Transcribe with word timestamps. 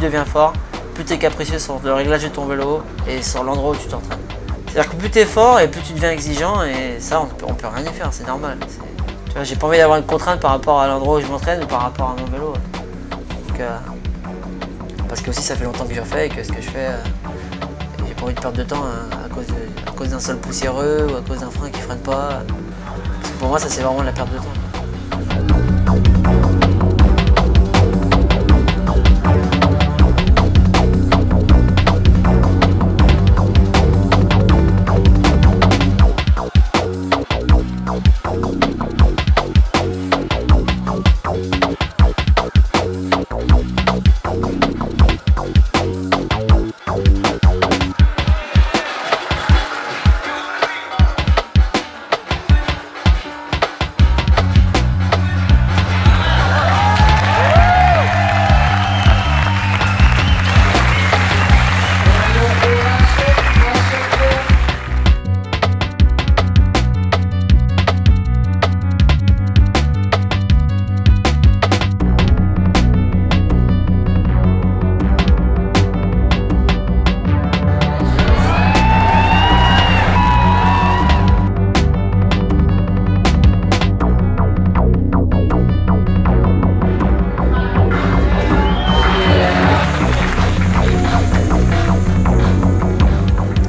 deviens 0.00 0.24
fort, 0.24 0.52
plus 0.94 1.04
tu 1.04 1.12
es 1.12 1.18
capricieux 1.18 1.58
sur 1.58 1.80
le 1.84 1.92
réglage 1.92 2.22
de 2.22 2.28
ton 2.28 2.46
vélo 2.46 2.82
et 3.06 3.22
sur 3.22 3.44
l'endroit 3.44 3.72
où 3.72 3.76
tu 3.76 3.86
t'entraînes. 3.88 4.18
C'est-à-dire 4.66 4.90
que 4.90 4.96
plus 4.96 5.10
tu 5.10 5.18
es 5.18 5.24
fort 5.24 5.60
et 5.60 5.68
plus 5.68 5.82
tu 5.82 5.92
deviens 5.92 6.10
exigeant 6.10 6.62
et 6.62 6.98
ça 7.00 7.20
on 7.20 7.26
peut, 7.26 7.46
peut 7.54 7.66
rien 7.66 7.84
y 7.84 7.94
faire, 7.94 8.08
c'est 8.12 8.26
normal. 8.26 8.58
Tu 8.60 9.44
j'ai 9.44 9.56
pas 9.56 9.66
envie 9.68 9.78
d'avoir 9.78 9.98
une 9.98 10.06
contrainte 10.06 10.40
par 10.40 10.52
rapport 10.52 10.80
à 10.80 10.88
l'endroit 10.88 11.18
où 11.18 11.20
je 11.20 11.26
m'entraîne 11.26 11.62
ou 11.62 11.66
par 11.66 11.82
rapport 11.82 12.10
à 12.10 12.20
mon 12.20 12.26
vélo. 12.30 12.54
Parce 15.08 15.20
que 15.20 15.30
aussi 15.30 15.42
ça 15.42 15.54
fait 15.54 15.64
longtemps 15.64 15.84
que 15.84 15.94
je 15.94 16.00
fais 16.00 16.26
et 16.26 16.28
que 16.30 16.42
ce 16.42 16.50
que 16.50 16.62
je 16.62 16.70
fais, 16.70 16.86
euh, 16.86 17.02
j'ai 18.08 18.14
pas 18.14 18.24
envie 18.24 18.34
de 18.34 18.40
perdre 18.40 18.56
de 18.56 18.62
temps 18.62 18.82
hein, 18.84 19.16
à 19.26 19.92
cause 19.94 20.08
d'un 20.08 20.20
sol 20.20 20.38
poussiéreux 20.38 21.08
ou 21.12 21.16
à 21.16 21.20
cause 21.20 21.40
d'un 21.40 21.50
frein 21.50 21.68
qui 21.68 21.80
freine 21.80 21.98
pas. 21.98 22.42
Pour 23.38 23.48
moi 23.48 23.58
ça 23.58 23.68
c'est 23.68 23.82
vraiment 23.82 24.00
de 24.00 24.06
la 24.06 24.12
perte 24.12 24.32
de 24.32 24.38
temps. 24.38 24.69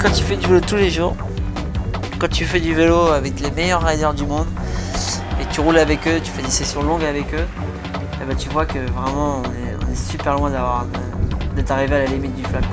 Quand 0.01 0.11
tu 0.11 0.23
fais 0.23 0.35
du 0.35 0.47
vélo 0.47 0.59
tous 0.61 0.77
les 0.77 0.89
jours, 0.89 1.15
quand 2.17 2.27
tu 2.27 2.43
fais 2.45 2.59
du 2.59 2.73
vélo 2.73 3.09
avec 3.09 3.39
les 3.39 3.51
meilleurs 3.51 3.83
riders 3.83 4.15
du 4.15 4.25
monde 4.25 4.47
et 5.39 5.45
tu 5.51 5.61
roules 5.61 5.77
avec 5.77 6.07
eux, 6.07 6.19
tu 6.23 6.31
fais 6.31 6.41
des 6.41 6.49
sessions 6.49 6.81
longues 6.81 7.03
avec 7.03 7.31
eux, 7.35 7.45
eh 8.19 8.25
ben, 8.25 8.35
tu 8.35 8.49
vois 8.49 8.65
que 8.65 8.79
vraiment 8.79 9.43
on 9.45 9.91
est, 9.91 9.95
super 9.95 10.37
loin 10.37 10.49
d'avoir 10.49 10.87
d'être 11.55 11.69
arrivé 11.69 11.97
à 11.97 11.99
la 11.99 12.05
limite 12.05 12.35
du 12.35 12.43
flag. 12.45 12.63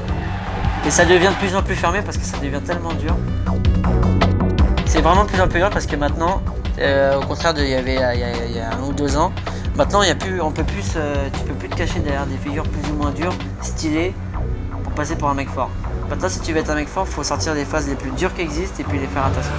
Et 0.87 0.91
ça 0.91 1.05
devient 1.05 1.29
de 1.29 1.47
plus 1.47 1.55
en 1.55 1.63
plus 1.63 1.75
fermé 1.75 2.01
parce 2.01 2.17
que 2.17 2.25
ça 2.25 2.39
devient 2.39 2.63
tellement 2.65 2.95
dur. 2.95 3.15
C'est 4.87 5.03
vraiment 5.03 5.25
de 5.25 5.29
plus 5.29 5.43
en 5.43 5.49
plus 5.49 5.59
dur 5.59 5.69
parce 5.69 5.85
que 5.85 5.97
maintenant, 5.97 6.41
euh, 6.79 7.19
au 7.19 7.27
contraire 7.27 7.53
de 7.53 7.61
il 7.61 7.69
y 7.69 7.75
avait 7.75 7.97
il 8.15 8.57
y 8.57 8.59
a, 8.59 8.71
un 8.71 8.89
ou 8.89 8.95
deux 8.95 9.19
ans, 9.19 9.33
maintenant 9.77 10.01
il 10.01 10.09
y 10.09 10.13
a 10.13 10.15
plus, 10.15 10.41
on 10.41 10.51
peut 10.51 10.65
plus, 10.65 10.97
tu 11.35 11.41
peux 11.45 11.55
plus 11.55 11.69
te 11.69 11.77
cacher 11.77 12.01
derrière 12.01 12.25
des 12.25 12.39
figures 12.39 12.65
plus 12.65 12.91
ou 12.91 12.95
moins 12.95 13.11
dures, 13.11 13.35
stylées, 13.61 14.15
passer 14.99 15.15
pour 15.15 15.29
un 15.29 15.35
mec 15.35 15.49
fort. 15.49 15.71
Maintenant, 16.11 16.29
si 16.29 16.41
tu 16.41 16.53
veux 16.53 16.59
être 16.59 16.71
un 16.71 16.75
mec 16.75 16.89
fort, 16.89 17.07
faut 17.07 17.23
sortir 17.23 17.55
des 17.55 17.65
phases 17.65 17.89
les 17.89 17.95
plus 17.95 18.11
dures 18.11 18.35
qui 18.35 18.41
existent 18.41 18.81
et 18.81 18.85
puis 18.85 18.99
les 18.99 19.07
faire 19.07 19.27
à 19.27 19.31
ta 19.31 19.41
sauce. 19.41 19.53